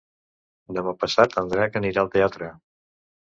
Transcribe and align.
Demà 0.77 0.93
passat 1.03 1.37
en 1.43 1.51
Drac 1.53 1.77
anirà 1.81 2.05
al 2.05 2.11
teatre. 2.17 2.49